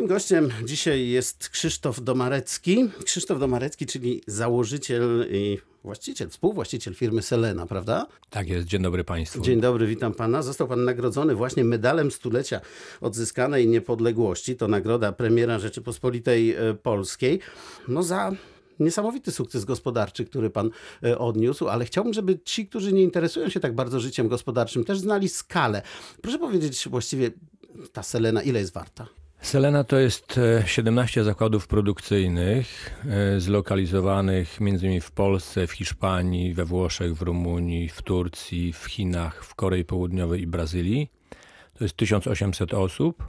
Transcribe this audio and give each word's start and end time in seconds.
Moim 0.00 0.08
gościem 0.08 0.50
dzisiaj 0.64 1.08
jest 1.08 1.48
Krzysztof 1.48 2.02
Domarecki. 2.02 2.90
Krzysztof 3.04 3.38
Domarecki, 3.38 3.86
czyli 3.86 4.22
założyciel 4.26 5.26
i 5.30 5.58
właściciel, 5.84 6.28
współwłaściciel 6.28 6.94
firmy 6.94 7.22
Selena, 7.22 7.66
prawda? 7.66 8.06
Tak 8.30 8.48
jest, 8.48 8.66
dzień 8.66 8.82
dobry 8.82 9.04
Państwu. 9.04 9.40
Dzień 9.40 9.60
dobry, 9.60 9.86
witam 9.86 10.14
pana. 10.14 10.42
Został 10.42 10.68
pan 10.68 10.84
nagrodzony 10.84 11.34
właśnie 11.34 11.64
medalem 11.64 12.10
stulecia 12.10 12.60
odzyskanej 13.00 13.68
niepodległości. 13.68 14.56
To 14.56 14.68
nagroda 14.68 15.12
premiera 15.12 15.58
Rzeczypospolitej 15.58 16.54
e, 16.54 16.74
Polskiej. 16.74 17.40
No 17.88 18.02
za 18.02 18.32
niesamowity 18.78 19.32
sukces 19.32 19.64
gospodarczy, 19.64 20.24
który 20.24 20.50
pan 20.50 20.70
e, 21.04 21.18
odniósł, 21.18 21.68
ale 21.68 21.84
chciałbym, 21.84 22.12
żeby 22.12 22.38
ci, 22.44 22.66
którzy 22.66 22.92
nie 22.92 23.02
interesują 23.02 23.48
się 23.48 23.60
tak 23.60 23.74
bardzo 23.74 24.00
życiem 24.00 24.28
gospodarczym, 24.28 24.84
też 24.84 24.98
znali 24.98 25.28
skalę. 25.28 25.82
Proszę 26.22 26.38
powiedzieć 26.38 26.88
właściwie, 26.88 27.30
ta 27.92 28.02
Selena 28.02 28.42
ile 28.42 28.60
jest 28.60 28.72
warta? 28.72 29.19
Selena 29.42 29.84
to 29.84 29.98
jest 29.98 30.38
e, 30.38 30.62
17 30.66 31.24
zakładów 31.24 31.66
produkcyjnych 31.66 32.94
e, 33.06 33.40
zlokalizowanych 33.40 34.58
m.in. 34.60 35.00
w 35.00 35.10
Polsce, 35.10 35.66
w 35.66 35.72
Hiszpanii, 35.72 36.54
we 36.54 36.64
Włoszech, 36.64 37.14
w 37.14 37.22
Rumunii, 37.22 37.88
w 37.88 38.02
Turcji, 38.02 38.72
w 38.72 38.84
Chinach, 38.84 39.44
w 39.44 39.54
Korei 39.54 39.84
Południowej 39.84 40.42
i 40.42 40.46
Brazylii. 40.46 41.10
To 41.78 41.84
jest 41.84 41.96
1800 41.96 42.74
osób. 42.74 43.24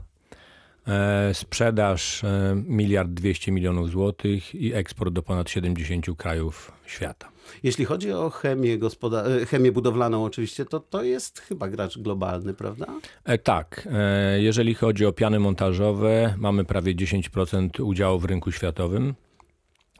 E, 0.86 1.34
Sprzedaż 1.34 2.24
e, 2.24 2.54
miliard 2.66 3.10
200 3.10 3.52
milionów 3.52 3.90
złotych 3.90 4.54
i 4.54 4.74
eksport 4.74 5.12
do 5.12 5.22
ponad 5.22 5.50
70 5.50 6.06
krajów 6.16 6.72
świata. 6.86 7.31
Jeśli 7.62 7.84
chodzi 7.84 8.12
o 8.12 8.30
chemię, 8.30 8.78
gospoda- 8.78 9.24
e, 9.42 9.46
chemię 9.46 9.72
budowlaną 9.72 10.24
oczywiście, 10.24 10.64
to 10.64 10.80
to 10.80 11.02
jest 11.02 11.40
chyba 11.40 11.68
gracz 11.68 11.98
globalny, 11.98 12.54
prawda? 12.54 12.86
E, 13.24 13.38
Tak, 13.38 13.88
e, 13.92 14.42
jeżeli 14.42 14.74
chodzi 14.74 15.06
o 15.06 15.12
piany 15.12 15.38
montażowe, 15.40 16.34
mamy 16.38 16.64
prawie 16.64 16.94
10% 16.94 17.80
udziału 17.84 18.18
w 18.18 18.24
rynku 18.24 18.52
światowym. 18.52 19.14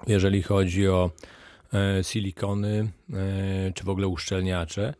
Jeżeli 0.07 0.43
chodzi 0.43 0.89
o 0.89 1.11
e, 1.73 2.05
silikony 2.05 2.91
e, 3.13 3.73
czy 3.75 3.85
w 3.85 3.89
ogóle 3.89 4.09
uszczelniacze, 4.09 4.95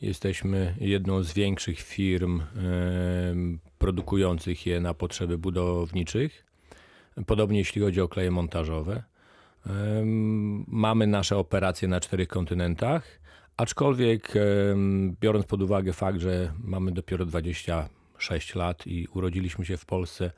jesteśmy 0.00 0.74
jedną 0.80 1.22
z 1.22 1.32
większych 1.32 1.80
firm 1.80 2.40
e, 2.40 2.44
produkujących 3.78 4.66
je 4.66 4.80
na 4.80 4.94
potrzeby 4.94 5.38
budowniczych. 5.38 6.44
Podobnie 7.26 7.58
jeśli 7.58 7.82
chodzi 7.82 8.00
o 8.00 8.08
kleje 8.08 8.30
montażowe. 8.30 9.02
Mamy 10.66 11.06
nasze 11.06 11.36
operacje 11.36 11.88
na 11.88 12.00
czterech 12.00 12.28
kontynentach, 12.28 13.20
aczkolwiek 13.56 14.32
biorąc 15.20 15.46
pod 15.46 15.62
uwagę 15.62 15.92
fakt, 15.92 16.20
że 16.20 16.52
mamy 16.64 16.92
dopiero 16.92 17.26
26 17.26 18.54
lat 18.54 18.86
i 18.86 19.08
urodziliśmy 19.14 19.64
się 19.64 19.76
w 19.76 19.86
Polsce 19.86 20.30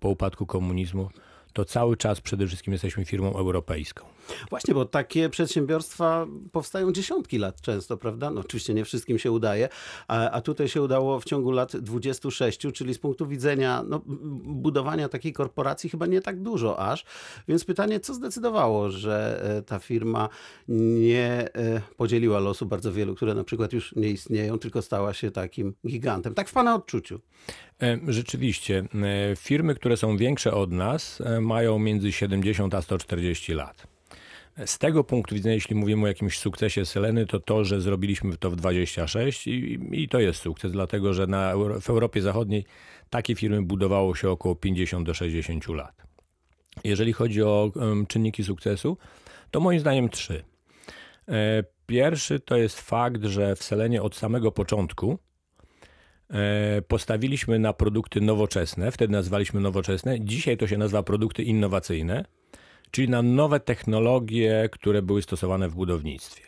po 0.00 0.08
upadku 0.08 0.46
komunizmu, 0.46 1.10
to 1.52 1.64
cały 1.64 1.96
czas 1.96 2.20
przede 2.20 2.46
wszystkim 2.46 2.72
jesteśmy 2.72 3.04
firmą 3.04 3.36
europejską. 3.36 4.06
Właśnie, 4.50 4.74
bo 4.74 4.84
takie 4.84 5.28
przedsiębiorstwa 5.28 6.26
powstają 6.52 6.92
dziesiątki 6.92 7.38
lat 7.38 7.60
często, 7.60 7.96
prawda? 7.96 8.30
No 8.30 8.40
oczywiście 8.40 8.74
nie 8.74 8.84
wszystkim 8.84 9.18
się 9.18 9.32
udaje, 9.32 9.68
a, 10.08 10.30
a 10.30 10.40
tutaj 10.40 10.68
się 10.68 10.82
udało 10.82 11.20
w 11.20 11.24
ciągu 11.24 11.50
lat 11.50 11.76
26, 11.76 12.60
czyli 12.74 12.94
z 12.94 12.98
punktu 12.98 13.26
widzenia 13.26 13.84
no, 13.88 14.00
budowania 14.44 15.08
takiej 15.08 15.32
korporacji 15.32 15.90
chyba 15.90 16.06
nie 16.06 16.20
tak 16.20 16.42
dużo 16.42 16.78
aż. 16.78 17.04
Więc 17.48 17.64
pytanie, 17.64 18.00
co 18.00 18.14
zdecydowało, 18.14 18.90
że 18.90 19.42
e, 19.58 19.62
ta 19.62 19.78
firma 19.78 20.28
nie 20.68 21.54
e, 21.54 21.80
podzieliła 21.96 22.38
losu 22.38 22.66
bardzo 22.66 22.92
wielu, 22.92 23.14
które 23.14 23.34
na 23.34 23.44
przykład 23.44 23.72
już 23.72 23.94
nie 23.96 24.10
istnieją, 24.10 24.58
tylko 24.58 24.82
stała 24.82 25.14
się 25.14 25.30
takim 25.30 25.74
gigantem. 25.86 26.34
Tak 26.34 26.48
w 26.48 26.52
pana 26.52 26.74
odczuciu. 26.74 27.20
E, 27.82 27.98
Rzeczywiście, 28.08 28.84
e, 29.32 29.36
firmy, 29.36 29.74
które 29.74 29.96
są 29.96 30.16
większe 30.16 30.52
od 30.52 30.72
nas, 30.72 31.20
e, 31.20 31.40
mają 31.40 31.78
między 31.78 32.12
70 32.12 32.74
a 32.74 32.82
140 32.82 33.54
lat. 33.54 33.86
Z 34.66 34.78
tego 34.78 35.04
punktu 35.04 35.34
widzenia, 35.34 35.54
jeśli 35.54 35.76
mówimy 35.76 36.04
o 36.04 36.06
jakimś 36.06 36.38
sukcesie 36.38 36.86
Seleny, 36.86 37.26
to 37.26 37.40
to, 37.40 37.64
że 37.64 37.80
zrobiliśmy 37.80 38.36
to 38.36 38.50
w 38.50 38.56
26 38.56 39.46
i, 39.46 39.78
i 39.92 40.08
to 40.08 40.20
jest 40.20 40.40
sukces, 40.40 40.72
dlatego 40.72 41.14
że 41.14 41.26
na, 41.26 41.52
w 41.80 41.90
Europie 41.90 42.22
Zachodniej 42.22 42.64
takie 43.10 43.34
firmy 43.34 43.62
budowało 43.62 44.14
się 44.14 44.30
około 44.30 44.54
50 44.54 45.06
do 45.06 45.14
60 45.14 45.68
lat. 45.68 46.02
Jeżeli 46.84 47.12
chodzi 47.12 47.42
o 47.42 47.72
czynniki 48.08 48.44
sukcesu, 48.44 48.98
to 49.50 49.60
moim 49.60 49.80
zdaniem 49.80 50.08
trzy. 50.08 50.44
Pierwszy 51.86 52.40
to 52.40 52.56
jest 52.56 52.80
fakt, 52.80 53.24
że 53.24 53.56
w 53.56 53.62
Selenie 53.62 54.02
od 54.02 54.16
samego 54.16 54.52
początku 54.52 55.18
postawiliśmy 56.88 57.58
na 57.58 57.72
produkty 57.72 58.20
nowoczesne, 58.20 58.90
wtedy 58.92 59.12
nazwaliśmy 59.12 59.60
nowoczesne, 59.60 60.20
dzisiaj 60.20 60.56
to 60.56 60.66
się 60.66 60.78
nazywa 60.78 61.02
produkty 61.02 61.42
innowacyjne, 61.42 62.24
czyli 62.90 63.08
na 63.08 63.22
nowe 63.22 63.60
technologie, 63.60 64.68
które 64.72 65.02
były 65.02 65.22
stosowane 65.22 65.68
w 65.68 65.74
budownictwie. 65.74 66.42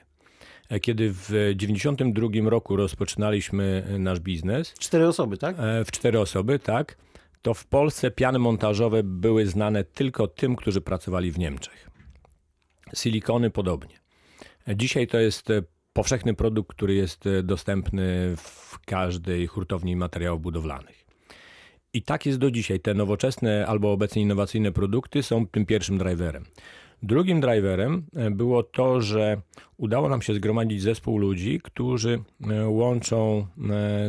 E, 0.68 0.80
Kiedy 0.80 1.10
w 1.10 1.20
1992 1.22 2.50
roku 2.50 2.76
rozpoczynaliśmy 2.76 3.86
e, 3.94 3.98
nasz 3.98 4.20
biznes, 4.20 4.74
Cztery 4.78 5.08
osoby, 5.08 5.36
tak? 5.38 5.56
e, 5.58 5.84
w 5.84 5.90
cztery 5.90 6.20
osoby, 6.20 6.58
tak, 6.58 6.96
to 7.42 7.54
w 7.54 7.66
Polsce 7.66 8.10
piany 8.10 8.38
montażowe 8.38 9.02
były 9.02 9.46
znane 9.46 9.84
tylko 9.84 10.26
tym, 10.28 10.56
którzy 10.56 10.80
pracowali 10.80 11.30
w 11.30 11.38
Niemczech. 11.38 11.90
Silikony 12.94 13.50
podobnie. 13.50 13.94
E, 14.68 14.76
Dzisiaj 14.76 15.06
to 15.06 15.18
jest 15.18 15.50
e, 15.50 15.62
powszechny 15.94 16.34
produkt, 16.34 16.70
który 16.70 16.94
jest 16.94 17.26
e, 17.26 17.42
dostępny 17.42 18.34
w 18.36 18.78
każdej 18.86 19.46
hurtowni 19.46 19.96
materiałów 19.96 20.42
budowlanych. 20.42 21.04
I 21.92 22.02
tak 22.02 22.26
jest 22.26 22.38
do 22.38 22.50
dzisiaj. 22.50 22.80
Te 22.80 22.94
nowoczesne 22.94 23.66
albo 23.66 23.92
obecnie 23.92 24.22
innowacyjne 24.22 24.72
produkty 24.72 25.22
są 25.22 25.46
tym 25.46 25.66
pierwszym 25.66 25.98
driverem. 25.98 26.44
Drugim 27.02 27.40
driverem 27.40 28.06
e, 28.16 28.30
było 28.30 28.62
to, 28.62 29.00
że 29.00 29.40
udało 29.76 30.08
nam 30.08 30.22
się 30.22 30.34
zgromadzić 30.34 30.82
zespół 30.82 31.18
ludzi, 31.18 31.60
którzy 31.64 32.22
e, 32.50 32.68
łączą 32.68 33.46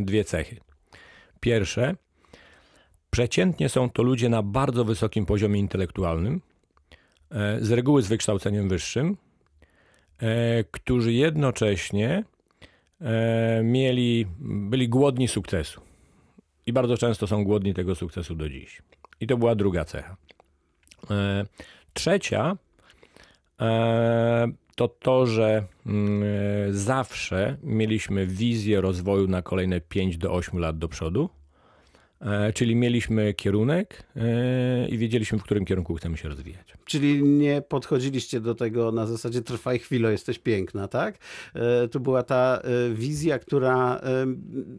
dwie 0.02 0.24
cechy. 0.24 0.56
Pierwsze, 1.40 1.96
przeciętnie 3.10 3.70
są 3.70 3.90
to 3.90 4.04
ludzie 4.04 4.30
na 4.30 4.44
bardzo 4.44 4.86
wysokim 4.86 5.26
poziomie 5.26 5.60
intelektualnym, 5.60 6.42
z 7.62 7.72
reguły 7.72 8.02
z 8.02 8.08
wykształceniem 8.08 8.70
wyższym, 8.70 9.18
którzy 10.72 11.14
jednocześnie 11.14 12.24
e, 13.02 13.62
mieli, 13.64 14.26
byli 14.40 14.90
głodni 14.90 15.28
sukcesu. 15.28 15.82
I 16.66 16.74
bardzo 16.74 16.98
często 16.98 17.28
są 17.28 17.44
głodni 17.44 17.74
tego 17.74 17.96
sukcesu 17.96 18.36
do 18.36 18.50
dziś. 18.50 18.82
I 19.20 19.28
to 19.28 19.38
była 19.38 19.56
druga 19.56 19.86
cecha. 19.86 20.18
E, 21.12 21.46
Trzecia 21.94 22.58
e, 23.62 24.48
to 24.76 24.88
to, 24.88 25.26
że 25.26 25.64
mm, 25.86 26.24
e, 26.24 26.74
zawsze 26.74 27.58
mieliśmy 27.64 28.28
wizję 28.28 28.82
rozwoju 28.82 29.28
na 29.28 29.42
kolejne 29.42 29.82
5 29.82 30.18
do 30.18 30.34
8 30.34 30.60
lat 30.60 30.78
do 30.78 30.88
przodu. 30.88 31.30
E, 32.26 32.54
Czyli 32.54 32.76
mieliśmy 32.76 33.34
kierunek 33.34 34.04
e, 34.16 34.88
i 34.90 34.98
wiedzieliśmy, 34.98 35.40
w 35.40 35.44
którym 35.44 35.66
kierunku 35.66 35.96
chcemy 35.96 36.18
się 36.18 36.30
rozwijać. 36.30 36.74
Czyli 36.86 37.24
nie 37.24 37.62
podchodziliście 37.62 38.40
do 38.40 38.56
tego 38.56 38.92
na 38.92 39.08
zasadzie 39.08 39.42
trwaj 39.42 39.80
chwilę, 39.80 40.12
jesteś 40.12 40.40
piękna, 40.40 40.88
tak? 40.88 41.18
E, 41.54 41.88
To 41.88 42.00
była 42.00 42.24
ta 42.24 42.62
wizja, 42.94 43.40
która 43.40 44.02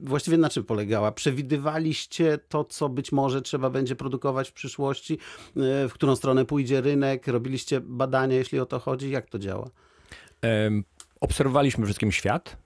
właściwie 0.02 0.36
na 0.36 0.48
czym 0.50 0.64
polegała? 0.64 1.12
Przewidywaliście 1.12 2.38
to, 2.48 2.64
co 2.64 2.88
być 2.88 3.12
może 3.12 3.42
trzeba 3.42 3.70
będzie 3.70 3.96
produkować 3.96 4.48
w 4.48 4.52
przyszłości, 4.52 5.18
w 5.56 5.90
którą 5.92 6.16
stronę 6.16 6.44
pójdzie 6.44 6.80
rynek, 6.80 7.26
robiliście 7.26 7.80
badania, 7.80 8.36
jeśli 8.36 8.58
o 8.60 8.66
to 8.66 8.78
chodzi, 8.78 9.10
jak 9.10 9.26
to 9.26 9.38
działa? 9.38 9.70
Obserwowaliśmy 11.20 11.84
wszystkim 11.84 12.12
świat 12.12 12.56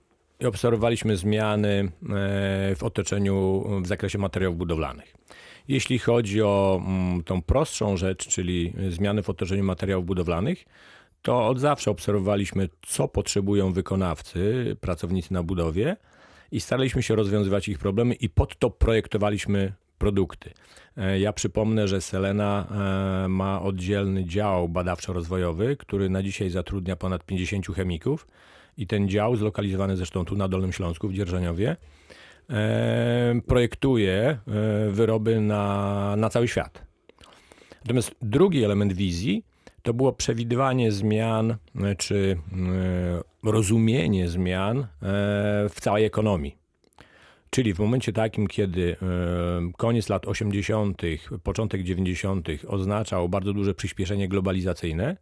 i 0.41 0.47
obserwowaliśmy 0.47 1.17
zmiany 1.17 1.69
e, 1.69 1.89
w 2.77 2.83
otoczeniu 2.83 3.65
w 3.83 3.87
zakresie 3.87 4.19
materiałów 4.19 4.59
budowlanych. 4.59 5.15
Jeśli 5.69 5.99
chodzi 5.99 6.43
o 6.43 6.83
mm, 6.87 7.25
tą 7.25 7.43
prostszą 7.43 7.97
rzecz, 7.97 8.28
czyli 8.28 8.72
zmiany 8.89 9.22
w 9.22 9.31
otoczeniu 9.31 9.65
materiałów 9.65 10.07
budowlanych, 10.07 10.65
to 11.22 11.47
od 11.47 11.60
zawsze 11.60 11.91
obserwowaliśmy, 11.91 12.69
co 12.83 13.09
potrzebują 13.09 13.72
wykonawcy, 13.72 14.77
pracownicy 14.81 15.33
na 15.33 15.42
budowie 15.42 15.97
i 16.53 16.60
staraliśmy 16.60 17.03
się 17.03 17.15
rozwiązywać 17.15 17.69
ich 17.69 17.78
problemy 17.78 18.15
i 18.15 18.28
pod 18.28 18.59
to 18.59 18.71
projektowaliśmy 18.71 19.72
produkty. 19.98 20.51
E, 20.97 21.21
Ja 21.21 21.33
przypomnę, 21.33 21.89
że 21.89 22.01
Selena 22.01 22.66
e, 23.25 23.28
ma 23.28 23.63
oddzielny 23.63 24.25
dział 24.25 24.69
badawczo-rozwojowy, 24.69 25.77
który 25.77 26.10
na 26.10 26.22
dzisiaj 26.22 26.51
zatrudnia 26.51 26.97
ponad 26.97 27.25
50 27.25 27.66
chemików 27.66 28.27
i 28.77 28.87
ten 28.87 29.09
dział, 29.09 29.37
zlokalizowany 29.37 29.97
zresztą 29.97 30.25
tu 30.25 30.37
na 30.37 30.49
Dolnym 30.49 30.72
Śląsku 30.72 31.09
w 31.09 31.15
Dzierżoniowie, 31.15 31.77
e, 32.51 33.41
projektuje 33.47 34.15
e, 34.15 34.39
wyroby 34.91 35.41
na, 35.41 36.15
na 36.17 36.31
cały 36.31 36.49
świat. 36.49 36.87
Natomiast 37.84 38.15
drugi 38.22 38.65
element 38.65 38.93
wizji 38.93 39.45
to 39.83 39.95
było 39.95 40.13
przewidywanie 40.13 40.93
zmian, 40.93 41.51
e, 41.51 41.95
czy 41.97 42.37
rozumienie 43.43 44.28
zmian 44.28 44.87
w 45.71 45.77
całej 45.81 46.05
ekonomii. 46.05 46.57
Czyli 47.51 47.75
w 47.75 47.78
momencie 47.78 48.13
takim, 48.13 48.47
kiedy 48.47 48.97
koniec 49.77 50.09
lat 50.09 50.28
80., 50.28 51.03
początek 51.43 51.83
90. 51.83 52.49
oznaczał 52.69 53.28
bardzo 53.28 53.53
duże 53.53 53.75
przyspieszenie 53.75 54.28
globalizacyjne, 54.28 55.17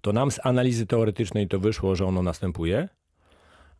to 0.00 0.12
nam 0.12 0.30
z 0.30 0.40
analizy 0.46 0.86
teoretycznej 0.86 1.48
to 1.48 1.60
wyszło, 1.60 1.96
że 1.96 2.06
ono 2.06 2.22
następuje. 2.22 2.88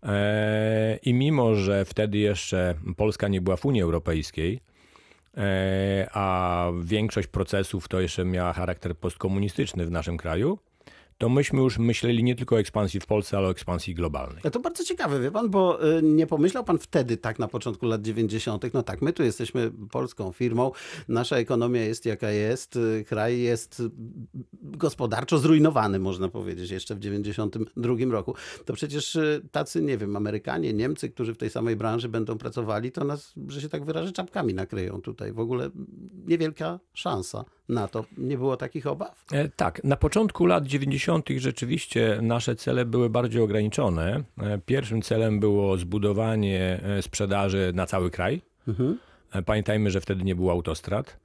E, 0.03 0.99
I 1.03 1.15
mimo, 1.15 1.55
że 1.55 1.85
wtedy 1.85 2.19
jeszcze 2.19 2.75
Polska 2.97 3.29
nie 3.29 3.41
była 3.41 3.57
w 3.57 3.67
Unii 3.67 3.83
Europejskiej, 3.83 4.61
e, 5.37 6.09
a 6.13 6.67
większość 6.83 7.29
procesów 7.29 7.89
to 7.89 8.01
jeszcze 8.01 8.25
miała 8.25 8.53
charakter 8.53 8.97
postkomunistyczny 8.97 9.87
w 9.87 9.91
naszym 9.91 10.17
kraju, 10.17 10.59
to 11.21 11.29
myśmy 11.29 11.61
już 11.61 11.79
myśleli 11.79 12.25
nie 12.25 12.35
tylko 12.35 12.57
o 12.57 12.61
ekspansji 12.61 13.01
w 13.01 13.07
Polsce, 13.07 13.37
ale 13.37 13.49
o 13.49 13.51
ekspansji 13.51 13.95
globalnej. 13.95 14.41
No 14.45 14.51
to 14.51 14.61
bardzo 14.61 14.85
ciekawe, 14.85 15.21
wie 15.21 15.31
pan, 15.31 15.51
bo 15.51 15.89
y, 15.99 16.03
nie 16.03 16.27
pomyślał 16.27 16.65
pan 16.65 16.79
wtedy, 16.79 17.17
tak 17.17 17.39
na 17.39 17.49
początku 17.49 17.87
lat 17.87 18.03
90., 18.03 18.75
no 18.75 18.83
tak, 18.83 19.03
my 19.03 19.13
tu 19.13 19.23
jesteśmy 19.23 19.71
polską 19.91 20.33
firmą, 20.33 20.73
nasza 21.09 21.37
ekonomia 21.37 21.85
jest 21.85 22.07
jaka 22.07 22.31
jest, 22.31 22.77
y, 22.77 23.05
kraj 23.09 23.41
jest 23.41 23.81
y, 23.81 23.91
gospodarczo 24.63 25.39
zrujnowany, 25.39 25.99
można 25.99 26.29
powiedzieć, 26.29 26.71
jeszcze 26.71 26.95
w 26.95 26.99
92 26.99 27.95
roku. 28.11 28.35
To 28.65 28.73
przecież 28.73 29.19
tacy, 29.51 29.83
nie 29.83 29.99
wiem, 29.99 30.17
Amerykanie, 30.17 30.73
Niemcy, 30.73 31.11
którzy 31.11 31.35
w 31.35 31.39
tej 31.39 31.51
samej 31.51 31.77
branży 31.77 32.09
będą 32.09 32.39
pracowali, 32.39 32.93
to 32.93 33.05
nas, 33.05 33.35
że 33.49 33.61
się 33.61 33.69
tak 33.69 33.85
wyrażę, 33.85 34.13
czapkami 34.13 34.55
nakryją 34.55 35.01
tutaj. 35.01 35.33
W 35.33 35.41
ogóle 35.41 35.71
niewielka 36.27 36.81
szansa 36.93 37.45
na 37.71 37.89
to. 37.89 38.05
Nie 38.19 38.37
było 38.37 38.57
takich 38.57 38.87
obaw? 38.87 39.25
E, 39.33 39.49
tak, 39.49 39.85
na 39.85 39.97
początku 39.97 40.47
lat 40.47 40.67
90. 40.67 41.29
rzeczywiście 41.37 42.19
nasze 42.23 42.57
cele 42.57 42.85
były 42.85 43.11
bardziej 43.11 43.43
ograniczone. 43.43 44.23
E, 44.43 44.59
pierwszym 44.59 45.03
celem 45.03 45.41
było 45.41 45.77
zbudowanie 45.77 46.81
e, 46.83 47.03
sprzedaży 47.03 47.73
na 47.75 47.87
cały 47.87 48.11
kraj. 48.11 48.43
Mhm. 48.69 48.99
Pamiętajmy, 49.47 49.91
że 49.91 50.01
wtedy 50.01 50.25
nie 50.25 50.35
było 50.35 50.53
autostrad. 50.53 51.21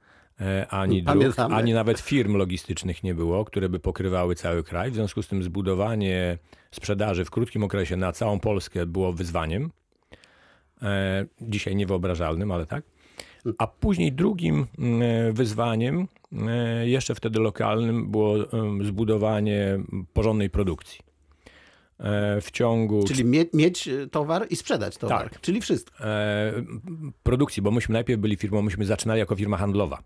Ani 0.68 1.02
dróg, 1.02 1.38
ani 1.38 1.72
nawet 1.72 2.00
firm 2.00 2.36
logistycznych 2.36 3.04
nie 3.04 3.14
było, 3.14 3.44
które 3.44 3.68
by 3.68 3.78
pokrywały 3.80 4.34
cały 4.34 4.64
kraj. 4.64 4.90
W 4.90 4.94
związku 4.94 5.22
z 5.22 5.28
tym 5.28 5.42
zbudowanie 5.42 6.38
sprzedaży 6.70 7.24
w 7.24 7.30
krótkim 7.30 7.64
okresie 7.64 7.96
na 7.96 8.12
całą 8.12 8.40
Polskę 8.40 8.86
było 8.86 9.12
wyzwaniem. 9.12 9.70
Dzisiaj 11.40 11.76
niewyobrażalnym, 11.76 12.50
ale 12.50 12.66
tak. 12.66 12.84
A 13.58 13.66
później 13.66 14.12
drugim 14.12 14.66
mm, 14.78 15.32
wyzwaniem, 15.32 16.08
jeszcze 16.84 17.14
wtedy 17.14 17.40
lokalnym, 17.40 18.10
było 18.10 18.36
zbudowanie 18.82 19.78
porządnej 20.12 20.50
produkcji. 20.50 21.00
E, 22.00 22.40
w 22.40 22.50
ciągu. 22.50 23.04
Czyli 23.08 23.24
mieć, 23.24 23.48
mieć 23.52 23.88
towar 24.10 24.46
i 24.50 24.56
sprzedać 24.56 24.96
towar. 24.96 25.30
Tak. 25.30 25.40
Czyli 25.40 25.60
wszystko. 25.60 26.04
E, 26.04 26.52
produkcji, 27.22 27.62
bo 27.62 27.70
myśmy 27.70 27.92
najpierw 27.92 28.20
byli 28.20 28.36
firmą, 28.36 28.62
myśmy 28.62 28.84
zaczynali 28.84 29.18
jako 29.18 29.36
firma 29.36 29.56
handlowa. 29.56 30.02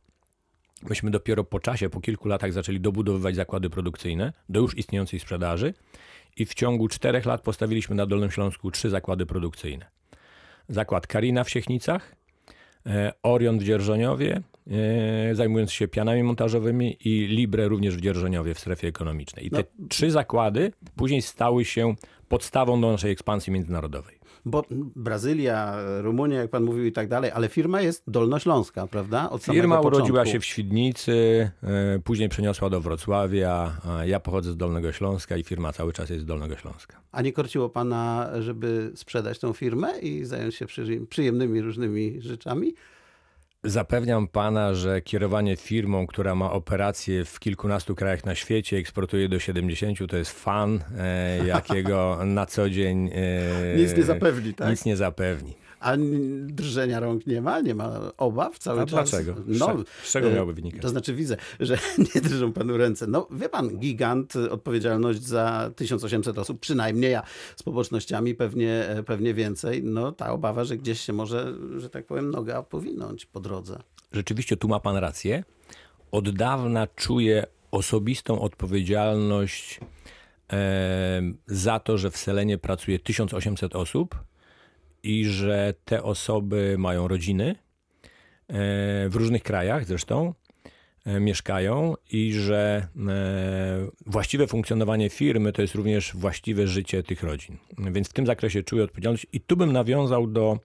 Myśmy 0.89 1.11
dopiero 1.11 1.45
po 1.45 1.61
czasie, 1.61 1.91
po 1.91 2.01
kilku 2.01 2.29
latach 2.29 2.53
zaczęli 2.53 2.81
dobudowywać 2.81 3.37
zakłady 3.37 3.71
produkcyjne 3.71 4.33
do 4.49 4.61
już 4.61 4.79
istniejącej 4.79 5.21
sprzedaży 5.21 5.75
i 6.37 6.47
w 6.47 6.55
ciągu 6.55 6.89
czterech 6.89 7.27
lat 7.27 7.43
postawiliśmy 7.43 7.97
na 7.97 8.07
Dolnym 8.07 8.31
Śląsku 8.31 8.71
trzy 8.71 8.91
zakłady 8.91 9.27
produkcyjne. 9.27 9.87
Zakład 10.69 11.07
Karina 11.07 11.45
w 11.45 11.51
Siechnicach, 11.51 12.17
E, 12.87 13.13
Orion 13.23 13.59
w 13.59 13.65
Dzierżoniowie, 13.65 14.37
e, 14.37 14.43
zajmując 15.33 15.73
się 15.73 15.89
pianami 15.89 16.23
montażowymi 16.23 16.97
i 17.05 17.27
Libre 17.27 17.69
również 17.69 17.97
w 17.97 18.01
Dzierżoniowie 18.01 18.55
w 18.55 18.59
strefie 18.59 18.89
ekonomicznej. 18.89 19.47
I 19.47 19.51
te 19.51 19.65
no. 19.79 19.89
trzy 19.89 20.11
zakłady 20.11 20.73
później 20.97 21.23
stały 21.23 21.65
się 21.65 21.95
podstawą 22.29 22.81
do 22.81 22.91
naszej 22.93 23.13
ekspansji 23.13 23.53
międzynarodowej. 23.53 24.21
Bo 24.45 24.65
Brazylia, 24.97 25.77
Rumunia, 26.01 26.39
jak 26.39 26.51
pan 26.51 26.65
mówił 26.65 26.85
i 26.85 26.93
tak 26.93 27.09
dalej, 27.09 27.31
ale 27.31 27.49
firma 27.49 27.81
jest 27.81 28.03
dolnośląska, 28.07 28.87
prawda? 28.87 29.31
Od 29.31 29.45
firma 29.45 29.81
urodziła 29.81 30.27
się 30.27 30.41
w 30.41 30.45
Świdnicy, 30.45 31.51
e, 31.63 31.99
później 32.05 32.29
przeniosła 32.29 32.71
do 32.71 32.81
Wrocławia. 32.81 33.81
Ja 34.05 34.21
pochodzę 34.21 34.53
z 34.53 34.57
Dolnego 34.57 34.93
Śląska 34.93 35.37
i 35.37 35.45
firma 35.45 35.73
cały 35.73 35.93
czas 35.93 36.11
jest 36.11 36.23
z 36.23 36.27
Dolnego 36.27 36.57
Śląska. 36.57 37.01
A 37.13 37.23
nie 37.23 37.33
korciło 37.33 37.69
pana, 37.69 38.31
żeby 38.39 38.93
sprzedać 38.95 39.39
tą 39.39 39.53
firmę 39.53 39.99
i 39.99 40.25
zająć 40.25 40.55
się 40.55 40.67
przyjemnymi 41.09 41.61
różnymi 41.61 42.21
rzeczami? 42.21 42.75
Zapewniam 43.65 44.29
pana, 44.29 44.75
że 44.75 45.01
kierowanie 45.01 45.57
firmą, 45.57 46.07
która 46.07 46.35
ma 46.35 46.53
operacje 46.53 47.25
w 47.25 47.39
kilkunastu 47.41 47.95
krajach 47.95 48.25
na 48.25 48.35
świecie, 48.35 48.77
eksportuje 48.77 49.29
do 49.29 49.39
70, 49.39 49.99
to 50.11 50.17
jest 50.17 50.31
fan, 50.31 50.81
e, 50.99 51.47
jakiego 51.47 52.19
na 52.25 52.47
co 52.47 52.71
dzień. 52.71 53.11
E, 53.15 53.77
nic 53.77 53.97
nie 53.97 54.03
zapewni, 54.03 54.55
tak? 54.55 54.71
Nic 54.71 54.85
nie 54.85 54.97
zapewni. 54.97 55.55
A 55.81 55.97
drżenia 56.47 57.01
rąk 57.01 57.27
nie 57.27 57.43
ma, 57.43 57.61
nie 57.61 57.75
ma 57.75 58.13
obaw 58.17 58.59
cały 58.59 58.81
A 58.81 58.87
czas. 58.87 59.11
Dlaczego? 59.11 59.35
No, 59.47 59.77
z 60.03 60.13
czego 60.13 60.29
e, 60.29 60.35
miałby 60.35 60.55
wynikać? 60.55 60.83
To 60.83 60.89
znaczy 60.89 61.15
widzę, 61.15 61.37
że 61.61 61.79
nie 62.15 62.21
drżą 62.21 62.53
panu 62.53 62.77
ręce. 62.77 63.07
No 63.07 63.29
wie 63.31 63.49
pan, 63.49 63.79
gigant, 63.79 64.37
odpowiedzialność 64.37 65.23
za 65.23 65.71
1800 65.77 66.39
osób, 66.39 66.61
przynajmniej 66.61 67.13
ja 67.13 67.23
z 67.57 67.63
pobocznościami 67.63 68.35
pewnie, 68.35 68.89
pewnie 69.07 69.35
więcej. 69.35 69.83
No 69.83 70.13
ta 70.13 70.33
obawa, 70.33 70.65
że 70.65 70.77
gdzieś 70.77 71.01
się 71.01 71.13
może, 71.13 71.55
że 71.77 71.91
tak 71.91 72.07
powiem, 72.07 72.31
noga 72.31 72.63
powinąć 72.63 73.27
po 73.27 73.41
drodze. 73.41 73.79
Rzeczywiście 74.13 74.57
tu 74.57 74.69
ma 74.69 74.81
pan 74.81 74.97
rację. 74.97 75.45
Od 76.13 76.31
dawna 76.31 76.87
czuję 76.87 77.47
osobistą 77.71 78.41
odpowiedzialność 78.41 79.81
e, 80.53 81.23
za 81.47 81.81
to, 81.81 81.99
że 81.99 82.11
w 82.11 82.17
Selenie 82.17 82.59
pracuje 82.59 82.99
1800 82.99 83.77
osób 83.77 84.30
i 85.03 85.25
że 85.25 85.75
te 85.85 86.03
osoby 86.03 86.77
mają 86.79 87.09
rodziny 87.09 87.51
e, 87.51 87.55
w 89.09 89.13
różnych 89.13 89.43
krajach 89.43 89.85
zresztą 89.85 90.35
e, 91.05 91.21
mieszkają 91.21 91.95
i 92.11 92.33
że 92.33 92.89
e, 93.09 93.91
właściwe 94.07 94.47
funkcjonowanie 94.47 95.11
firmy 95.11 95.53
to 95.53 95.63
jest 95.63 95.75
również 95.75 96.13
właściwe 96.15 96.67
życie 96.67 97.03
tych 97.03 97.23
rodzin. 97.23 97.57
Więc 97.79 98.09
w 98.09 98.13
tym 98.13 98.27
zakresie 98.27 98.63
czuję 98.63 98.85
odpowiedzialność 98.85 99.27
i 99.33 99.41
tu 99.41 99.57
bym 99.57 99.73
nawiązał 99.73 100.27
do, 100.27 100.59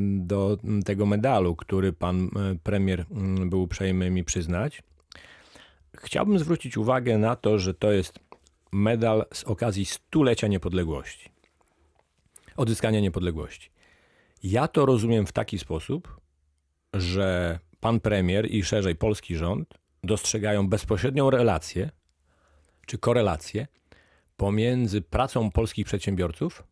do 0.00 0.58
tego 0.84 1.06
medalu, 1.06 1.56
który 1.56 1.92
pan 1.92 2.30
premier 2.62 3.04
był 3.46 3.62
uprzejmy 3.62 4.10
mi 4.10 4.24
przyznać. 4.24 4.82
Chciałbym 5.96 6.38
zwrócić 6.38 6.76
uwagę 6.76 7.18
na 7.18 7.36
to, 7.36 7.58
że 7.58 7.74
to 7.74 7.92
jest 7.92 8.18
medal 8.72 9.24
z 9.32 9.44
okazji 9.44 9.84
stulecia 9.84 10.46
niepodległości 10.46 11.33
odzyskania 12.56 13.00
niepodległości. 13.00 13.70
Ja 14.42 14.68
to 14.68 14.86
rozumiem 14.86 15.26
w 15.26 15.32
taki 15.32 15.58
sposób, 15.58 16.20
że 16.94 17.58
pan 17.80 18.00
premier 18.00 18.50
i 18.50 18.64
szerzej 18.64 18.96
polski 18.96 19.36
rząd 19.36 19.74
dostrzegają 20.04 20.68
bezpośrednią 20.68 21.30
relację 21.30 21.90
czy 22.86 22.98
korelację 22.98 23.66
pomiędzy 24.36 25.02
pracą 25.02 25.50
polskich 25.50 25.86
przedsiębiorców, 25.86 26.62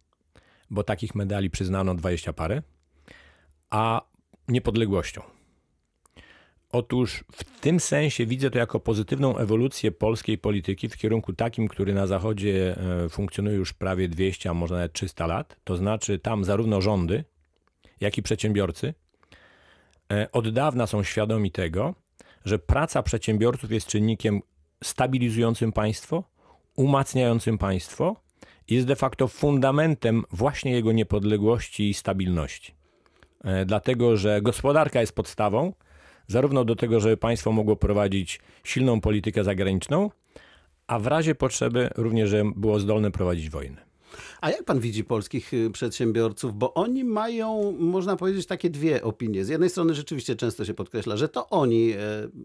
bo 0.71 0.85
takich 0.85 1.15
medali 1.15 1.51
przyznano 1.51 1.95
20 1.95 2.33
parę, 2.33 2.63
a 3.71 4.03
niepodległością. 4.49 5.32
Otóż 6.73 7.25
w 7.33 7.61
tym 7.61 7.81
sensie 7.81 8.27
widzę 8.27 8.51
to 8.51 8.59
jako 8.59 8.81
pozytywną 8.81 9.37
ewolucję 9.37 9.93
polskiej 9.93 10.39
polityki 10.39 10.89
w 10.89 10.97
kierunku 10.97 11.33
takim, 11.33 11.69
który 11.69 11.95
na 11.95 12.07
Zachodzie 12.07 12.77
e, 13.05 13.09
funkcjonuje 13.09 13.57
już 13.57 13.73
prawie 13.73 14.09
200, 14.09 14.51
a 14.51 14.55
może 14.55 14.75
nawet 14.75 14.93
300 14.93 15.27
lat. 15.27 15.57
To 15.65 15.77
znaczy, 15.77 16.19
tam 16.19 16.45
zarówno 16.45 16.81
rządy, 16.81 17.25
jak 18.01 18.19
i 18.19 18.23
przedsiębiorcy 18.23 18.95
e, 20.13 20.33
od 20.33 20.49
dawna 20.49 20.87
są 20.87 21.03
świadomi 21.03 21.51
tego, 21.51 21.95
że 22.45 22.59
praca 22.59 23.03
przedsiębiorców 23.03 23.71
jest 23.73 23.87
czynnikiem 23.87 24.41
stabilizującym 24.85 25.73
państwo, 25.73 26.25
umacniającym 26.77 27.59
państwo 27.59 28.17
jest 28.69 28.87
de 28.87 28.97
facto 28.97 29.29
fundamentem 29.29 30.25
właśnie 30.31 30.73
jego 30.73 30.93
niepodległości 30.93 31.91
i 31.91 31.95
stabilności. 31.95 32.75
E, 33.45 33.65
dlatego, 33.65 34.17
że 34.17 34.43
gospodarka 34.43 35.01
jest 35.01 35.15
podstawą, 35.15 35.73
zarówno 36.27 36.65
do 36.65 36.77
tego, 36.77 37.01
żeby 37.01 37.17
państwo 37.17 37.53
mogło 37.53 37.77
prowadzić 37.77 38.41
silną 38.65 39.01
politykę 39.01 39.45
zagraniczną, 39.45 40.11
a 40.87 40.99
w 40.99 41.07
razie 41.07 41.35
potrzeby 41.35 41.91
również, 41.97 42.31
żeby 42.31 42.51
było 42.57 42.81
zdolne 42.81 43.11
prowadzić 43.11 43.51
wojnę. 43.51 43.93
A 44.41 44.51
jak 44.51 44.65
pan 44.65 44.81
widzi 44.81 45.05
polskich 45.05 45.55
y, 45.55 45.71
przedsiębiorców? 45.71 46.59
Bo 46.59 46.75
oni 46.75 47.05
mają, 47.05 47.77
można 47.79 48.17
powiedzieć, 48.17 48.47
takie 48.47 48.71
dwie 48.71 49.03
opinie. 49.03 49.45
Z 49.45 49.49
jednej 49.49 49.71
strony 49.71 49.95
rzeczywiście 49.95 50.37
często 50.37 50.65
się 50.65 50.75
podkreśla, 50.75 51.17
że 51.17 51.29
to 51.29 51.49
oni 51.49 51.93
e, 51.93 51.99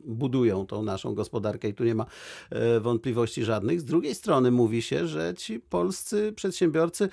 budują 0.06 0.66
tą 0.66 0.84
naszą 0.84 1.14
gospodarkę 1.14 1.70
i 1.70 1.74
tu 1.74 1.84
nie 1.84 1.96
ma 1.96 2.06
e, 2.50 2.80
wątpliwości 2.80 3.44
żadnych. 3.44 3.82
Z 3.82 3.86
drugiej 3.86 4.16
strony 4.16 4.52
mówi 4.52 4.82
się, 4.82 5.08
że 5.08 5.34
ci 5.38 5.60
polscy 5.60 6.34
przedsiębiorcy 6.36 7.10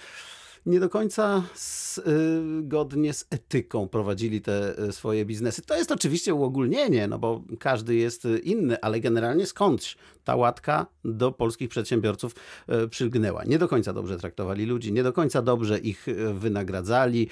nie 0.67 0.81
do 0.81 0.89
końca 0.89 1.43
zgodnie 1.55 3.13
z 3.13 3.27
etyką 3.31 3.89
prowadzili 3.89 4.41
te 4.41 4.79
e, 4.79 4.93
swoje 4.93 5.25
biznesy. 5.25 5.63
To 5.63 5.77
jest 5.77 5.93
oczywiście 5.93 6.35
uogólnienie, 6.35 7.09
no 7.09 7.19
bo 7.19 7.43
każdy 7.59 7.95
jest 7.95 8.29
inny, 8.43 8.81
ale 8.81 9.01
generalnie 9.01 9.47
skądś 9.47 9.97
ta 10.25 10.37
łatka 10.37 10.87
do 11.05 11.33
polskich 11.33 11.69
przedsiębiorców 11.69 12.35
e, 12.69 12.89
przylgnęła. 12.89 13.45
Nie 13.45 13.59
do 13.59 13.69
końca 13.69 13.93
dobrze 13.93 14.17
traktowali 14.17 14.67
ludzi, 14.67 14.93
nie 14.93 15.03
do 15.03 15.13
końca 15.13 15.43
dobrze 15.43 15.79
ich 15.79 16.09
e, 16.09 16.35
wynagradzali. 16.35 17.29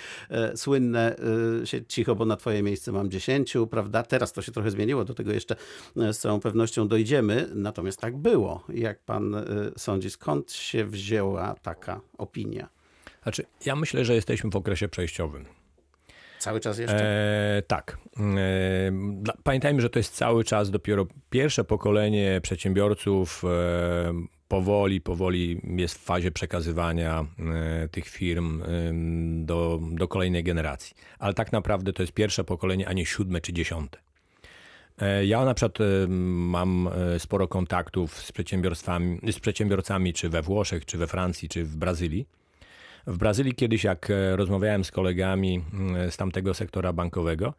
Słynne 0.54 1.16
się 1.64 1.84
cicho, 1.84 2.14
bo 2.14 2.24
na 2.24 2.36
twoje 2.36 2.62
miejsce 2.62 2.92
mam 2.92 3.10
dziesięciu, 3.10 3.66
prawda? 3.66 4.02
Teraz 4.02 4.32
to 4.32 4.42
się 4.42 4.52
trochę 4.52 4.70
zmieniło, 4.70 5.04
do 5.04 5.14
tego 5.14 5.32
jeszcze 5.32 5.56
z 5.96 6.18
całą 6.18 6.40
pewnością 6.40 6.88
dojdziemy. 6.88 7.48
Natomiast 7.54 8.00
tak 8.00 8.16
było. 8.16 8.64
Jak 8.68 9.02
pan 9.02 9.36
sądzi, 9.76 10.10
skąd 10.10 10.52
się 10.52 10.84
wzięła 10.84 11.54
taka 11.62 12.00
opinia? 12.18 12.81
Znaczy, 13.22 13.44
ja 13.66 13.76
myślę, 13.76 14.04
że 14.04 14.14
jesteśmy 14.14 14.50
w 14.50 14.56
okresie 14.56 14.88
przejściowym. 14.88 15.44
Cały 16.38 16.60
czas 16.60 16.78
jeszcze? 16.78 17.04
E, 17.58 17.62
tak. 17.66 17.98
E, 18.18 18.92
pamiętajmy, 19.42 19.80
że 19.80 19.90
to 19.90 19.98
jest 19.98 20.14
cały 20.14 20.44
czas 20.44 20.70
dopiero 20.70 21.06
pierwsze 21.30 21.64
pokolenie 21.64 22.40
przedsiębiorców. 22.42 23.42
E, 23.44 24.12
powoli, 24.52 25.00
powoli 25.00 25.60
jest 25.76 25.98
w 25.98 26.04
fazie 26.04 26.30
przekazywania 26.30 27.26
e, 27.38 27.88
tych 27.88 28.08
firm 28.08 28.62
e, 28.62 28.66
do, 29.44 29.80
do 29.92 30.08
kolejnej 30.08 30.44
generacji. 30.44 30.96
Ale 31.18 31.34
tak 31.34 31.52
naprawdę 31.52 31.92
to 31.92 32.02
jest 32.02 32.12
pierwsze 32.12 32.44
pokolenie, 32.44 32.88
a 32.88 32.92
nie 32.92 33.06
siódme 33.06 33.40
czy 33.40 33.52
dziesiąte. 33.52 33.98
E, 34.98 35.26
ja 35.26 35.44
na 35.44 35.54
przykład 35.54 35.78
mam 36.08 36.90
sporo 37.18 37.48
kontaktów 37.48 38.18
z 38.18 38.32
przedsiębiorstwami, 38.32 39.32
z 39.32 39.38
przedsiębiorcami 39.38 40.12
czy 40.12 40.28
we 40.28 40.42
Włoszech, 40.42 40.86
czy 40.86 40.98
we 40.98 41.06
Francji, 41.06 41.48
czy 41.48 41.64
w 41.64 41.76
Brazylii 41.76 42.26
w 43.06 43.18
Brazylii 43.18 43.54
kiedyś, 43.54 43.84
jak 43.84 44.10
e, 44.10 44.36
rozmawiałem 44.36 44.84
z 44.84 44.90
kolegami 44.90 45.64
mm, 45.72 46.10
z 46.10 46.16
tamtego 46.16 46.54
sektora 46.54 46.92
bankowego, 46.92 47.54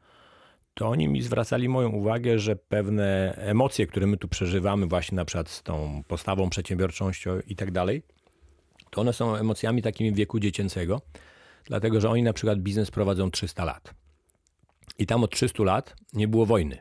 to 0.73 0.87
oni 0.87 1.07
mi 1.07 1.21
zwracali 1.21 1.69
moją 1.69 1.89
uwagę, 1.89 2.39
że 2.39 2.55
pewne 2.55 3.35
emocje, 3.35 3.87
które 3.87 4.07
my 4.07 4.17
tu 4.17 4.27
przeżywamy, 4.27 4.87
właśnie 4.87 5.15
na 5.15 5.25
przykład 5.25 5.49
z 5.49 5.63
tą 5.63 6.03
postawą, 6.07 6.49
przedsiębiorczością 6.49 7.39
i 7.47 7.55
tak 7.55 7.71
dalej, 7.71 8.03
to 8.89 9.01
one 9.01 9.13
są 9.13 9.35
emocjami 9.35 9.81
takimi 9.81 10.13
wieku 10.13 10.39
dziecięcego, 10.39 11.01
dlatego 11.65 12.01
że 12.01 12.09
oni 12.09 12.23
na 12.23 12.33
przykład 12.33 12.59
biznes 12.59 12.91
prowadzą 12.91 13.31
300 13.31 13.65
lat. 13.65 13.93
I 14.97 15.05
tam 15.05 15.23
od 15.23 15.31
300 15.31 15.63
lat 15.63 15.95
nie 16.13 16.27
było 16.27 16.45
wojny. 16.45 16.77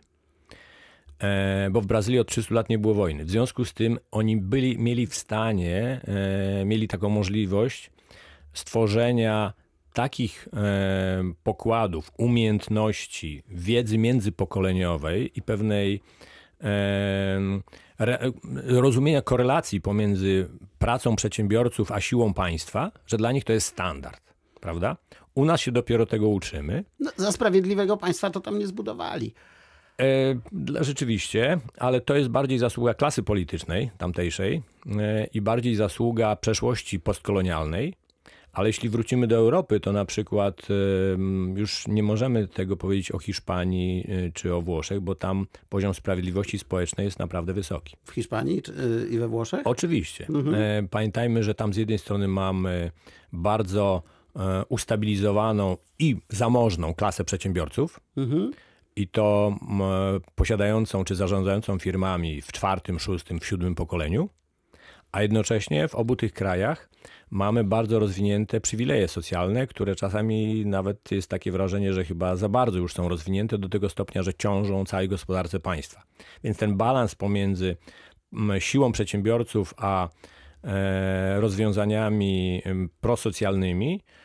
E, 1.19 1.69
bo 1.71 1.81
w 1.81 1.87
Brazylii 1.87 2.21
od 2.21 2.29
300 2.29 2.55
lat 2.55 2.69
nie 2.69 2.79
było 2.79 2.95
wojny. 2.95 3.25
W 3.25 3.31
związku 3.31 3.65
z 3.65 3.75
tym 3.75 3.99
oni 4.11 4.37
byli, 4.37 4.79
mieli 4.79 5.07
w 5.07 5.15
stanie, 5.15 6.01
e, 6.05 6.65
mieli 6.65 6.89
taką 6.89 7.09
możliwość 7.09 7.91
stworzenia 8.53 9.53
takich 9.93 10.49
e, 10.53 11.23
pokładów, 11.43 12.13
umiejętności, 12.19 13.43
wiedzy 13.49 13.99
międzypokoleniowej 13.99 15.39
i 15.39 15.43
pewnej 15.43 16.01
e, 16.63 17.41
rozumienia 18.67 19.23
korelacji 19.23 19.81
pomiędzy 19.81 20.49
pracą 20.79 21.17
przedsiębiorców 21.17 21.93
a 21.93 22.01
siłą 22.01 22.35
państwa, 22.35 22.93
że 23.07 23.17
dla 23.17 23.33
nich 23.33 23.45
to 23.45 23.53
jest 23.53 23.67
standard, 23.67 24.35
prawda? 24.61 24.97
U 25.35 25.45
nas 25.45 25.61
się 25.61 25.73
dopiero 25.73 26.07
tego 26.07 26.29
uczymy. 26.29 26.85
No, 27.01 27.11
za 27.17 27.33
sprawiedliwego 27.33 27.97
państwa 27.97 28.31
to 28.31 28.41
tam 28.41 28.59
nie 28.59 28.67
zbudowali. 28.67 29.35
E, 30.01 30.85
rzeczywiście, 30.85 31.61
ale 31.79 32.01
to 32.01 32.15
jest 32.15 32.29
bardziej 32.29 32.59
zasługa 32.59 32.95
klasy 32.95 33.23
politycznej 33.23 33.91
tamtejszej 33.99 34.63
e, 34.87 35.25
i 35.25 35.41
bardziej 35.41 35.75
zasługa 35.75 36.37
przeszłości 36.37 37.01
postkolonialnej, 37.01 37.95
ale 38.53 38.69
jeśli 38.69 38.89
wrócimy 38.89 39.27
do 39.27 39.37
Europy, 39.37 39.81
to 39.81 39.93
na 39.93 40.05
przykład 40.05 40.69
już 41.55 41.89
nie 41.89 42.03
możemy 42.03 42.49
tego 42.49 42.77
powiedzieć 42.77 43.13
o 43.13 43.19
Hiszpanii 43.19 44.07
y, 44.11 44.33
czy 44.35 44.55
o 44.55 44.63
Włoszech, 44.63 45.01
bo 45.01 45.15
tam 45.15 45.47
poziom 45.69 45.95
sprawiedliwości 45.95 46.59
społecznej 46.59 47.05
jest 47.05 47.19
naprawdę 47.19 47.53
wysoki. 47.53 47.97
W 48.05 48.11
Hiszpanii 48.11 48.63
y, 49.05 49.09
i 49.09 49.19
we 49.19 49.29
Włoszech? 49.29 49.61
Oczywiście. 49.65 50.27
Mhm. 50.29 50.55
E, 50.55 50.89
pamiętajmy, 50.91 51.43
że 51.43 51.55
tam 51.55 51.75
z 51.75 51.77
jednej 51.77 51.99
strony 51.99 52.29
mamy 52.29 52.91
bardzo 53.33 54.03
e, 54.37 54.65
ustabilizowaną 54.69 55.77
i 55.99 56.17
zamożną 56.29 56.95
klasę 56.95 57.25
przedsiębiorców. 57.25 58.01
Mhm 58.17 58.53
i 58.97 59.09
to 59.09 59.57
posiadającą 60.35 61.05
czy 61.05 61.15
zarządzającą 61.15 61.79
firmami 61.79 62.43
w 62.43 62.53
czwartym, 62.53 62.99
szóstym, 62.99 63.41
w 63.41 63.47
siódmym 63.47 63.75
pokoleniu, 63.75 64.29
a 65.13 65.23
jednocześnie 65.23 65.89
w 65.89 65.95
obu 65.95 66.17
tych 66.17 66.33
krajach 66.33 66.89
mamy 67.31 67.65
bardzo 67.65 67.99
rozwinięte 67.99 68.61
przywileje 68.61 69.09
socjalne, 69.09 69.67
które 69.67 69.97
czasami 69.97 70.67
nawet 70.67 71.13
jest 71.13 71.31
takie 71.31 71.53
wrażenie, 71.53 71.93
że 71.93 72.05
chyba 72.05 72.37
za 72.37 72.49
bardzo 72.49 72.79
już 72.79 72.93
są 72.93 73.09
rozwinięte 73.09 73.59
do 73.59 73.69
tego 73.69 73.89
stopnia, 73.89 74.23
że 74.23 74.35
ciążą 74.35 74.85
całej 74.85 75.09
gospodarce 75.09 75.61
państwa. 75.61 76.03
Więc 76.45 76.59
ten 76.59 76.77
balans 76.77 77.15
pomiędzy 77.15 77.77
siłą 78.59 78.93
przedsiębiorców 78.93 79.75
a 79.77 80.09
e, 80.65 81.41
rozwiązaniami 81.41 82.63
prosocjalnymi 83.01 84.01
E, 84.01 84.22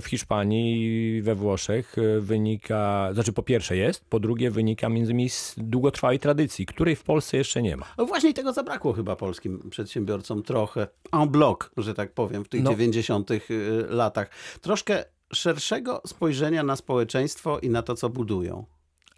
w 0.00 0.04
Hiszpanii 0.06 0.82
i 0.82 1.22
we 1.22 1.34
Włoszech 1.34 1.98
e, 1.98 2.20
wynika, 2.20 3.10
znaczy 3.14 3.32
po 3.32 3.42
pierwsze 3.42 3.76
jest, 3.76 4.04
po 4.04 4.20
drugie 4.20 4.50
wynika 4.50 4.88
między 4.88 5.12
innymi 5.12 5.30
z 5.30 5.54
długotrwałej 5.58 6.18
tradycji, 6.18 6.66
której 6.66 6.96
w 6.96 7.02
Polsce 7.02 7.36
jeszcze 7.36 7.62
nie 7.62 7.76
ma. 7.76 7.86
No 7.98 8.06
właśnie 8.06 8.34
tego 8.34 8.52
zabrakło 8.52 8.92
chyba 8.92 9.16
polskim 9.16 9.70
przedsiębiorcom 9.70 10.42
trochę 10.42 10.86
en 11.12 11.28
bloc, 11.28 11.58
że 11.76 11.94
tak 11.94 12.12
powiem, 12.12 12.44
w 12.44 12.48
tych 12.48 12.62
no. 12.62 12.70
90 12.70 13.30
y, 13.30 13.40
latach. 13.88 14.30
Troszkę 14.60 15.04
szerszego 15.32 16.02
spojrzenia 16.06 16.62
na 16.62 16.76
społeczeństwo 16.76 17.58
i 17.58 17.70
na 17.70 17.82
to, 17.82 17.94
co 17.94 18.08
budują. 18.08 18.64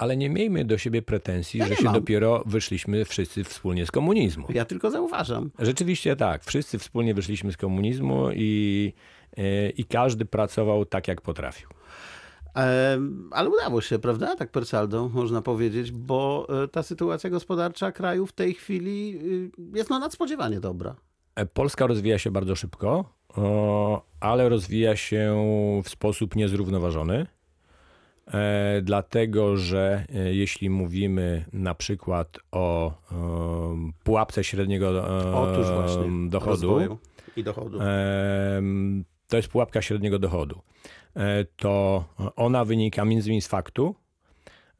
Ale 0.03 0.17
nie 0.17 0.31
miejmy 0.31 0.65
do 0.65 0.79
siebie 0.79 1.03
pretensji, 1.03 1.61
ja 1.61 1.67
że 1.67 1.77
się 1.77 1.85
mam. 1.85 1.95
dopiero 1.95 2.43
wyszliśmy 2.47 3.05
wszyscy 3.05 3.45
wspólnie 3.45 3.87
z 3.87 3.91
komunizmu. 3.91 4.47
Ja 4.55 4.65
tylko 4.65 4.91
zauważam. 4.91 5.51
Rzeczywiście 5.59 6.17
tak. 6.17 6.45
Wszyscy 6.45 6.79
wspólnie 6.79 7.15
wyszliśmy 7.15 7.53
z 7.53 7.57
komunizmu 7.57 8.31
i 8.35 8.93
E, 9.37 9.71
i 9.71 9.85
każdy 9.85 10.25
pracował 10.25 10.85
tak, 10.85 11.09
jak 11.09 11.21
potrafił. 11.21 11.69
Ale 13.31 13.51
udało 13.51 13.81
się, 13.81 13.99
prawda? 13.99 14.37
Tak 14.37 14.51
per 14.51 14.67
saldo 14.67 15.09
można 15.09 15.43
powiedzieć, 15.43 15.93
bo 15.93 16.47
e, 16.65 16.69
ta 16.69 16.83
sytuacja 16.83 17.31
gospodarcza 17.31 17.93
kraju 17.93 18.27
w 18.27 18.33
tej 18.33 18.55
chwili 18.55 19.19
y, 19.23 19.79
jest 19.79 19.91
no 19.91 19.99
nadspodziewanie 19.99 20.61
dobra. 20.61 20.95
E, 21.35 21.47
Polska 21.47 21.87
rozwija 21.87 22.19
się 22.19 22.31
bardzo 22.31 22.57
szybko, 22.57 23.15
ale 24.21 24.49
rozwija 24.49 24.97
się 24.97 25.43
w 25.85 25.89
sposób 25.89 26.37
niezrównoważony. 26.37 27.27
Dlatego, 28.83 29.57
że 29.57 30.05
jeśli 30.31 30.71
mówimy 30.71 31.45
na 31.53 31.75
przykład 31.75 32.39
o 32.51 32.93
pułapce 34.05 34.45
średniego 34.45 34.93
właśnie, 35.75 36.29
dochodu 36.29 36.99
i 37.37 37.45
dochodu, 37.45 37.79
to 39.29 39.37
jest 39.37 39.49
pułapka 39.49 39.83
średniego 39.83 40.19
dochodu. 40.19 40.61
E, 41.17 41.45
to 41.45 42.05
ona 42.37 42.65
wynika 42.65 43.05
między 43.05 43.29
innymi 43.29 43.43
z 43.43 43.47
faktu, 43.47 43.95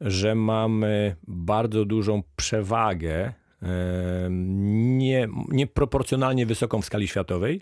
że 0.01 0.35
mamy 0.35 1.15
bardzo 1.27 1.85
dużą 1.85 2.23
przewagę, 2.35 3.33
e, 3.61 4.27
nie, 4.29 5.27
nieproporcjonalnie 5.47 6.45
wysoką 6.45 6.81
w 6.81 6.85
skali 6.85 7.07
światowej, 7.07 7.61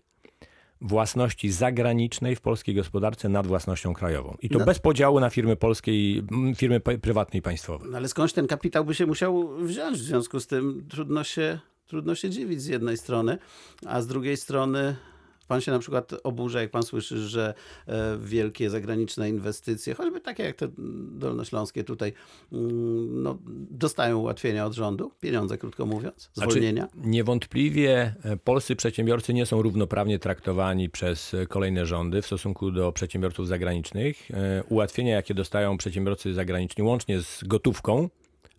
własności 0.81 1.51
zagranicznej 1.51 2.35
w 2.35 2.41
polskiej 2.41 2.75
gospodarce 2.75 3.29
nad 3.29 3.47
własnością 3.47 3.93
krajową. 3.93 4.37
I 4.41 4.49
to 4.49 4.59
no. 4.59 4.65
bez 4.65 4.79
podziału 4.79 5.19
na 5.19 5.29
firmy 5.29 5.55
polskie 5.55 5.91
i 5.91 6.23
firmy 6.55 6.79
prywatne 6.79 7.39
i 7.39 7.41
państwowe. 7.41 7.85
No 7.89 7.97
ale 7.97 8.07
skądś 8.07 8.33
ten 8.33 8.47
kapitał 8.47 8.85
by 8.85 8.95
się 8.95 9.05
musiał 9.05 9.57
wziąć? 9.57 9.97
W 9.97 10.01
związku 10.01 10.39
z 10.39 10.47
tym 10.47 10.85
trudno 10.89 11.23
się, 11.23 11.59
trudno 11.87 12.15
się 12.15 12.29
dziwić 12.29 12.61
z 12.61 12.67
jednej 12.67 12.97
strony, 12.97 13.37
a 13.85 14.01
z 14.01 14.07
drugiej 14.07 14.37
strony 14.37 14.95
Pan 15.51 15.61
się 15.61 15.71
na 15.71 15.79
przykład 15.79 16.11
oburza, 16.23 16.61
jak 16.61 16.71
pan 16.71 16.83
słyszy, 16.83 17.17
że 17.17 17.53
e, 17.87 18.17
wielkie 18.17 18.69
zagraniczne 18.69 19.29
inwestycje, 19.29 19.93
choćby 19.93 20.21
takie 20.21 20.43
jak 20.43 20.55
te 20.55 20.67
dolnośląskie 21.11 21.83
tutaj, 21.83 22.13
no, 23.11 23.37
dostają 23.71 24.17
ułatwienia 24.19 24.65
od 24.65 24.73
rządu, 24.73 25.11
pieniądze 25.19 25.57
krótko 25.57 25.85
mówiąc, 25.85 26.29
znaczy, 26.33 26.51
zwolnienia? 26.51 26.87
Znaczy, 26.93 27.09
niewątpliwie 27.09 28.15
e, 28.23 28.37
polscy 28.37 28.75
przedsiębiorcy 28.75 29.33
nie 29.33 29.45
są 29.45 29.61
równoprawnie 29.61 30.19
traktowani 30.19 30.89
przez 30.89 31.35
kolejne 31.49 31.85
rządy 31.85 32.21
w 32.21 32.25
stosunku 32.25 32.71
do 32.71 32.91
przedsiębiorców 32.91 33.47
zagranicznych. 33.47 34.31
E, 34.31 34.63
ułatwienia, 34.69 35.15
jakie 35.15 35.33
dostają 35.33 35.77
przedsiębiorcy 35.77 36.33
zagraniczni, 36.33 36.83
łącznie 36.83 37.21
z 37.21 37.43
gotówką, 37.43 38.09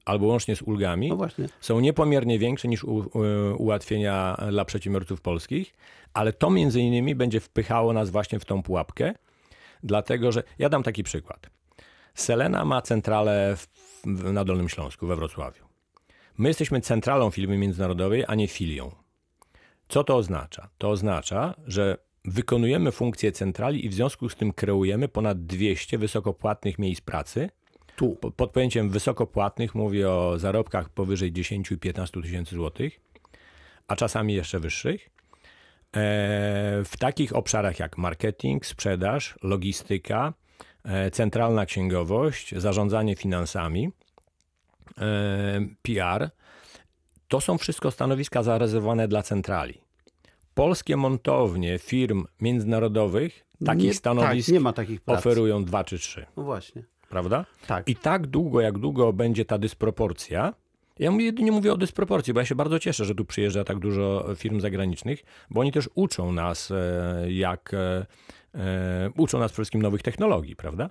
albo 0.04 0.26
łącznie 0.26 0.56
z 0.56 0.62
ulgami, 0.62 1.09
no 1.09 1.28
są 1.61 1.80
niepomiernie 1.80 2.38
większe 2.38 2.68
niż 2.68 2.85
u, 2.85 3.11
ułatwienia 3.59 4.37
dla 4.50 4.64
przedsiębiorców 4.64 5.21
polskich, 5.21 5.75
ale 6.14 6.32
to 6.32 6.50
między 6.50 6.80
innymi 6.80 7.14
będzie 7.14 7.40
wpychało 7.40 7.92
nas 7.92 8.11
właśnie 8.11 8.38
w 8.38 8.44
tą 8.44 8.62
pułapkę, 8.62 9.14
dlatego 9.82 10.32
że 10.32 10.42
ja 10.59 10.68
dam 10.68 10.82
taki 10.82 11.02
przykład. 11.02 11.50
Selena 12.14 12.64
ma 12.64 12.82
centralę 12.82 13.56
w, 13.56 13.68
w, 14.04 14.32
na 14.32 14.44
Dolnym 14.44 14.68
Śląsku, 14.68 15.06
we 15.06 15.16
Wrocławiu. 15.16 15.64
My 16.38 16.49
jesteśmy 16.49 16.80
centralą 16.80 17.30
firmy 17.30 17.59
międzynarodowej, 17.59 18.25
a 18.28 18.35
nie 18.35 18.49
filią. 18.49 18.90
Co 19.88 20.04
to 20.04 20.16
oznacza? 20.16 20.68
To 20.78 20.90
oznacza, 20.90 21.54
że 21.66 21.99
wykonujemy 22.25 22.92
funkcję 22.92 23.32
centrali 23.32 23.87
i 23.87 23.88
w 23.88 23.94
związku 23.94 24.28
z 24.28 24.37
tym 24.37 24.52
kreujemy 24.52 25.09
ponad 25.09 25.47
200 25.47 25.99
wysokopłatnych 25.99 26.78
miejsc 26.78 27.00
pracy. 27.00 27.50
Tu. 27.96 28.16
Po- 28.20 28.30
Pod 28.30 28.50
pojęciem 28.50 28.90
wysokopłatnych 28.90 29.75
mówię 29.75 30.11
o 30.11 30.38
zarobkach 30.38 30.88
powyżej 30.88 31.32
10 31.32 31.70
i 31.72 31.78
15 31.78 32.22
tysięcy 32.22 32.54
złotych, 32.54 33.00
a 33.88 33.96
czasami 33.96 34.34
jeszcze 34.34 34.61
wyższych. 34.61 35.11
E, 35.96 36.00
W 36.84 36.92
takich 36.99 37.37
obszarach 37.37 37.78
jak 37.78 37.99
marketing, 37.99 38.66
sprzedaż, 38.66 39.34
logistyka, 39.42 40.34
e, 40.84 41.11
centralna 41.11 41.66
księgowość, 41.66 42.54
zarządzanie 42.56 43.16
finansami, 43.16 43.90
e, 44.99 45.61
PR, 45.82 46.30
to 47.28 47.40
są 47.40 47.58
wszystko 47.58 47.90
stanowiska 47.90 48.42
zarezerwowane 48.42 49.08
dla 49.08 49.22
centrali. 49.22 49.80
Polskie 50.54 50.96
montownie 50.96 51.78
firm 51.78 52.25
międzynarodowych 52.40 53.44
takich 53.64 53.84
nie, 53.84 53.94
stanowisk 53.94 54.46
tak, 54.46 54.52
nie 54.52 54.61
ma 54.61 54.72
takich 54.72 55.00
prac. 55.00 55.18
oferują 55.18 55.64
dwa 55.64 55.84
czy 55.84 55.99
trzy, 55.99 56.26
No 56.37 56.42
właśnie. 56.42 56.84
Prawda? 57.12 57.45
Tak. 57.66 57.88
I 57.88 57.97
tak 57.97 58.26
długo, 58.26 58.61
jak 58.61 58.78
długo 58.78 59.12
będzie 59.12 59.45
ta 59.45 59.59
dysproporcja, 59.59 60.54
ja 60.99 61.11
mówię- 61.11 61.25
jedynie 61.25 61.52
mówię 61.52 61.73
o 61.73 61.76
dysproporcji, 61.76 62.35
bo 62.35 62.40
ja 62.40 62.47
się 62.47 62.54
bardzo 62.54 62.78
cieszę, 62.78 63.04
że 63.04 63.14
tu 63.14 63.25
przyjeżdża 63.25 63.64
tak 63.64 63.78
dużo 63.78 64.26
firm 64.37 64.61
zagranicznych, 64.61 65.23
bo 65.50 65.61
oni 65.61 65.73
też 65.73 65.88
uczą 65.95 66.33
nas, 66.33 66.71
e, 66.71 67.33
jak 67.33 67.75
e, 67.75 68.07
e, 68.54 69.11
uczą 69.16 69.38
nas 69.38 69.52
przede 69.52 69.62
wszystkim 69.62 69.83
nowych 69.83 70.02
technologii, 70.02 70.57
prawda? 70.57 70.90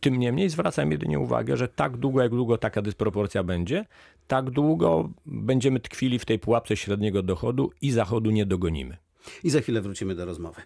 Tym 0.00 0.16
niemniej 0.16 0.48
zwracam 0.50 0.92
jedynie 0.92 1.18
uwagę, 1.18 1.56
że 1.56 1.68
tak 1.68 1.96
długo, 1.96 2.22
jak 2.22 2.30
długo 2.30 2.58
taka 2.58 2.82
dysproporcja 2.82 3.42
będzie, 3.42 3.84
tak 4.26 4.50
długo 4.50 5.10
będziemy 5.26 5.80
tkwili 5.80 6.18
w 6.18 6.24
tej 6.24 6.38
pułapce 6.38 6.76
średniego 6.76 7.22
dochodu 7.22 7.70
i 7.80 7.90
zachodu 7.90 8.30
nie 8.30 8.46
dogonimy. 8.46 8.96
I 9.44 9.50
za 9.50 9.60
chwilę 9.60 9.80
wrócimy 9.80 10.14
do 10.14 10.24
rozmowy. 10.24 10.62